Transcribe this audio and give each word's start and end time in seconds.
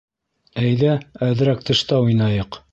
Әйҙә, 0.61 0.95
әҙерәк 1.29 1.63
тышта 1.71 2.03
уйнайыҡ. 2.09 2.63